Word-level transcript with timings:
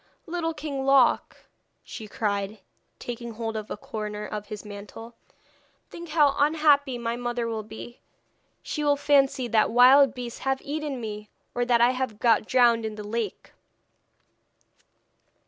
'Little 0.25 0.55
King 0.55 0.83
Loc,' 0.83 1.37
she 1.83 2.07
cried, 2.07 2.57
taking 2.97 3.33
hold 3.35 3.55
of 3.55 3.69
a 3.69 3.77
corner 3.77 4.25
of 4.25 4.47
his 4.47 4.65
mantle, 4.65 5.13
'think 5.91 6.09
how 6.09 6.35
unhappy 6.39 6.97
my 6.97 7.15
mother 7.15 7.47
will 7.47 7.61
be. 7.61 7.99
She 8.63 8.83
will 8.83 8.95
fancy 8.97 9.47
that 9.49 9.69
wild 9.69 10.15
beasts 10.15 10.39
have 10.39 10.59
eaten 10.63 10.99
me, 10.99 11.29
or 11.53 11.65
that 11.65 11.81
I 11.81 11.91
have 11.91 12.17
got 12.19 12.47
drowned 12.47 12.83
in 12.83 12.95
the 12.95 13.03
lake.' 13.07 13.53